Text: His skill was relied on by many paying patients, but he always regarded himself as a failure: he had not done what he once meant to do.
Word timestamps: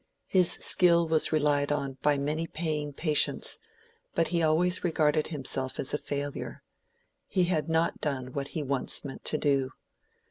His 0.25 0.53
skill 0.53 1.07
was 1.07 1.31
relied 1.31 1.71
on 1.71 1.99
by 2.01 2.17
many 2.17 2.47
paying 2.47 2.91
patients, 2.91 3.59
but 4.15 4.29
he 4.29 4.41
always 4.41 4.83
regarded 4.83 5.27
himself 5.27 5.79
as 5.79 5.93
a 5.93 5.99
failure: 5.99 6.63
he 7.27 7.43
had 7.43 7.69
not 7.69 8.01
done 8.01 8.33
what 8.33 8.47
he 8.57 8.63
once 8.63 9.05
meant 9.05 9.23
to 9.25 9.37
do. 9.37 9.73